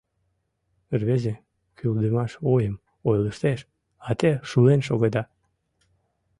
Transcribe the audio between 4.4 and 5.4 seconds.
шулен шогеда.